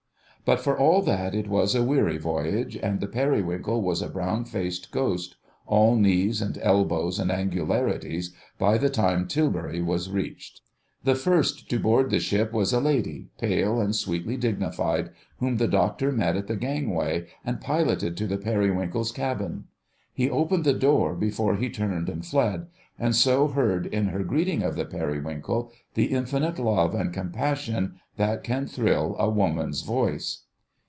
[0.43, 4.43] But for all that it was a weary voyage, and the Periwinkle was a brown
[4.43, 10.59] faced ghost, all knees and elbows and angularities by the time Tilbury was reached.
[11.05, 15.67] The first to board the ship was a lady, pale and sweetly dignified, whom the
[15.69, 19.65] doctor met at the gangway and piloted to the Periwinkle's cabin.
[20.13, 22.67] He opened the door before he turned and fled,
[22.99, 28.43] and so heard, in her greeting of the Periwinkle, the infinite love and compassion that
[28.43, 30.43] can thrill a woman's voice.